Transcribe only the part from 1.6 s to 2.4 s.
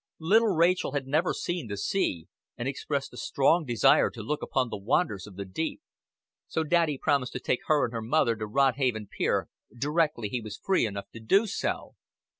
the sea,